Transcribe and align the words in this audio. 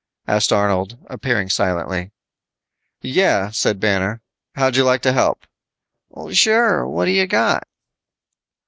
asked 0.27 0.51
Arnold, 0.51 0.97
appearing 1.11 1.47
silently. 1.47 2.11
"Yeah," 3.03 3.51
said 3.51 3.79
Banner, 3.79 4.23
"how'd 4.55 4.75
you 4.75 4.83
like 4.83 5.03
to 5.03 5.13
help?" 5.13 5.45
"Sure, 6.31 6.87
what 6.87 7.07
you 7.07 7.27
got." 7.27 7.67